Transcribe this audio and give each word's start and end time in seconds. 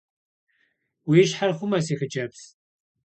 Уи 1.09 1.19
щхьэр 1.29 1.51
хъумэ, 1.57 1.79
си 1.85 1.95
хъыджэбз. 1.99 2.41